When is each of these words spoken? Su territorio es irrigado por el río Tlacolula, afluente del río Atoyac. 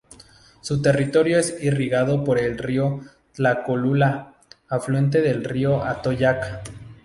Su 0.61 0.81
territorio 0.81 1.37
es 1.37 1.61
irrigado 1.63 2.23
por 2.23 2.39
el 2.39 2.57
río 2.57 3.01
Tlacolula, 3.35 4.33
afluente 4.67 5.21
del 5.21 5.43
río 5.43 5.83
Atoyac. 5.85 6.63